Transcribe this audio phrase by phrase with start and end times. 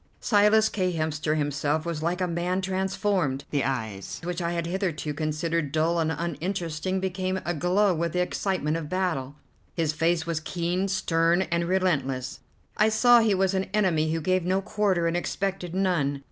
[0.19, 0.93] Silas K.
[0.93, 5.99] Hemster himself was like a man transformed; the eyes which I had hitherto considered dull
[5.99, 9.35] and uninteresting became aglow with the excitement of battle.
[9.75, 12.39] His face was keen, stern, and relentless;
[12.77, 16.19] I saw he was an enemy who gave no quarter and expected none.